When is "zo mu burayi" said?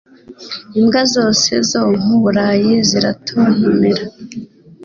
1.69-2.73